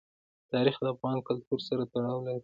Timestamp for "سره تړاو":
1.67-2.25